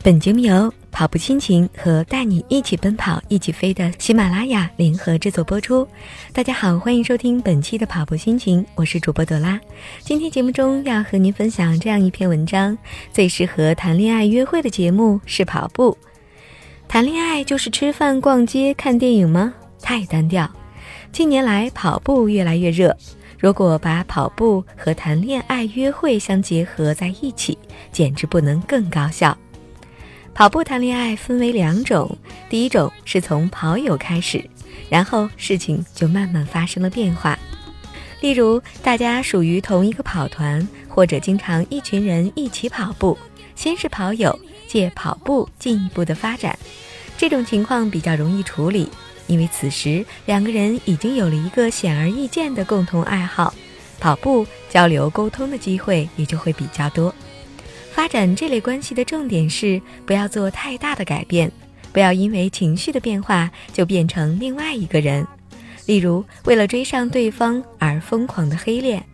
[0.00, 5.86] 本节目由跑步心情和带你一起奔跑、一起飞的喜马拉雅联合制作播出。
[6.32, 9.60] 大家好，欢迎收听本期的跑步心情，我是主播朵拉。
[10.00, 12.78] 今天节目中要和您分享这样一篇文章：
[13.12, 15.98] 最适合谈恋爱约会的节目是跑步。
[16.86, 19.52] 谈恋爱就是吃饭、逛街、看电影吗？
[19.82, 20.48] 太单调。
[21.10, 22.96] 近年来，跑步越来越热。
[23.36, 27.58] 如果把跑步和谈恋爱约会相结合在一起，
[27.92, 29.36] 简直不能更高效。
[30.34, 32.16] 跑步谈恋爱分为两种，
[32.48, 34.42] 第一种是从跑友开始，
[34.88, 37.38] 然后事情就慢慢发生了变化。
[38.20, 43.18] 例如，大家属于同一个跑团，或者经常一群人一起跑步，
[43.56, 46.56] 先是跑友，借跑步进一步的发展。
[47.16, 48.88] 这种情况比较容易处理。
[49.26, 53.52] 因为此时两个人已经有了一个显而易见的共同爱好，
[54.00, 57.14] 跑步交流沟通的机会也就会比较多。
[57.98, 61.50] 发展这类关系的重点是不要做太大的改变，
[61.92, 65.26] 不要因为情绪的变化就变成另外一个人。
[65.84, 69.04] 例如，为了追上对方而疯狂的黑恋。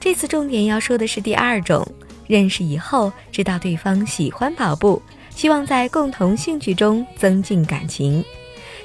[0.00, 1.86] 这次重点要说的是第二种，
[2.26, 8.24] 认识以后知道对方喜欢跑步，希望在共同兴趣中增进感情。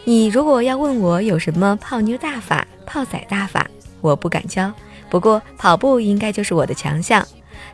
[0.04, 3.66] 你如果要问我有什么泡妞大法、泡仔大法，
[4.02, 4.70] 我不敢教。
[5.10, 7.26] 不过跑步应该就是我的强项。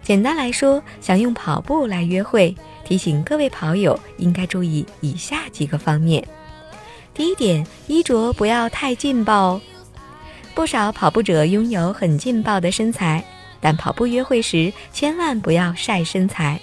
[0.04, 6.26] 简单来说，想用跑步来约会，提醒各位跑友应该注意以下几个方面。
[7.14, 9.62] 第一点，衣着不要太劲爆哦。
[10.56, 13.24] 不少跑步者拥有很劲爆的身材，
[13.60, 16.60] 但跑步约会时千万不要晒身材。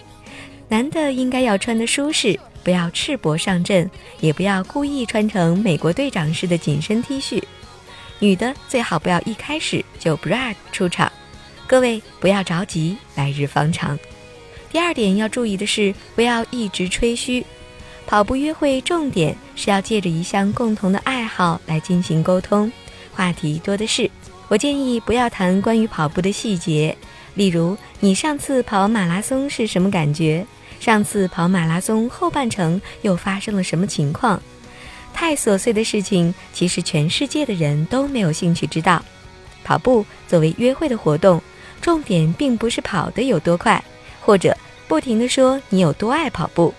[0.69, 2.39] 男的应该要穿得舒适。
[2.65, 7.41] 不要赤膊上阵，也不要故意穿成美国队长式的紧身 T 恤。
[8.19, 11.13] 女的最好不要一开始就 bra 出场。
[11.69, 13.99] 各位不要着急，来日方长。
[14.71, 17.45] 第二点要注意的是，不要一直吹嘘。
[18.07, 22.71] 跑步约会重点是要借着一项共同的爱好来进行沟通，
[23.13, 24.09] 话题多的是。
[24.47, 26.97] 我建议不要谈关于跑步的细节，
[27.35, 30.47] 例如你上次跑马拉松是什么感觉？
[30.79, 34.41] 上次跑马拉松后半程又发生了什么情况？
[35.13, 39.05] 太琐碎的事情，其实全世界的人都没有兴趣知道。
[39.65, 41.43] 跑步作为约会的活动，
[41.81, 43.83] 重点并不是跑得有多快，
[44.21, 44.57] 或者
[44.89, 46.73] 不停地说你有多爱跑步。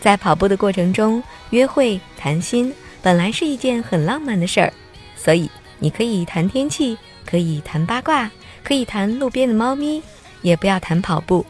[0.00, 4.72] 在跑步的过程中，约会谈心本来是一件很浪漫的事儿，
[5.14, 6.96] 所以你可以谈天气，
[7.26, 8.30] 可以谈八卦，
[8.64, 10.02] 可以谈路边的猫咪，
[10.40, 11.44] 也不要谈跑步。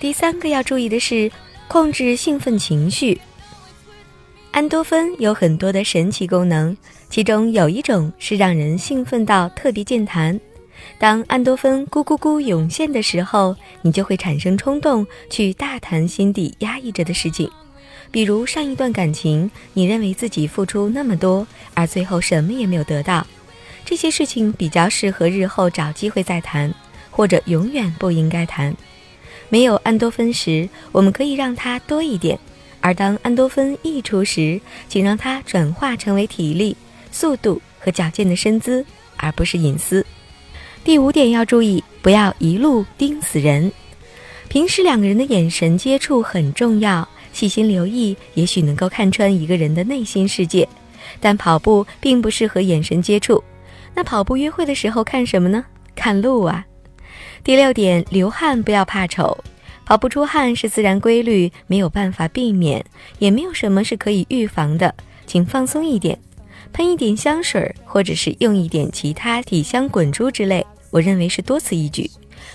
[0.00, 1.30] 第三个要注意的是，
[1.68, 3.20] 控制兴奋情绪。
[4.50, 6.76] 安多芬有很多的神奇功能，
[7.08, 10.38] 其中有一种是让人兴奋到特别健谈。
[10.98, 17.48] 当安多芬咕咕咕涌现的时候，你就会产生冲动去大谈心底压抑着的事情，
[18.10, 23.26] 比如上一段感情，你认为自己付出那么多，而最后什么也没有得到，
[23.84, 26.74] 这些事情比较适合日后找机会再谈，
[27.10, 28.74] 或者永远不应该谈。
[29.48, 32.36] 没有安多芬时，我们可以让它多一点；
[32.80, 36.76] 而当安多芬溢出时，请让它转化成为体力、
[37.10, 38.84] 速度和矫健的身姿，
[39.16, 40.04] 而不是隐私。
[40.84, 43.70] 第五点要注意，不要一路盯死人。
[44.48, 50.66] 平时两个人的眼神接触很重要，细心留意，也许能够看穿一个人的内心世界。
[51.20, 53.42] 但跑步并不适合眼神接触。
[53.94, 55.64] 那跑步约会的时候看什么呢？
[55.94, 56.64] 看路啊！
[57.42, 59.36] 第六点，流汗不要怕丑，
[59.84, 62.84] 跑步出汗是自然规律，没有办法避免，
[63.18, 64.94] 也没有什么是可以预防的，
[65.26, 66.18] 请放松一点，
[66.72, 72.10] 喷一点香水，或者是用一点其他体香滚珠之类，我认为是多此一举。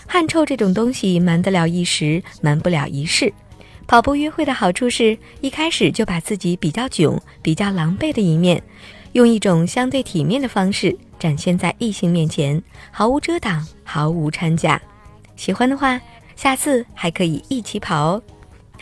[0.08, 3.34] 汗臭这种东西瞒得了一时，瞒不了一世。
[3.86, 8.62] 跑步约会的好处是一开始就把自己比较囧、比较狼狈的一面，
[9.12, 10.96] 用一种相对体面的方式。
[11.19, 12.62] 展现在异性面前，
[12.92, 14.81] 毫无遮挡，毫无掺假。
[15.36, 16.00] 喜欢的话，
[16.36, 18.24] 下次还可以一起跑哦。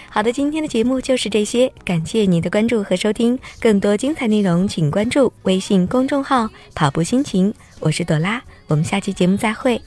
[0.09, 3.39] 好的，今天的节目就是这些，感谢你的关注和收听。
[3.59, 7.53] 更多精彩内容，请关注微信公众号“跑步心情”。
[7.79, 9.81] 我是朵拉，我们下期节目再会。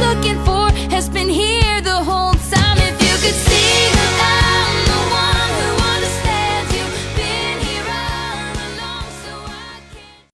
[0.00, 1.59] Looking for has been here